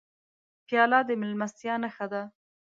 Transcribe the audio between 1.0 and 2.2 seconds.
د میلمستیا نښه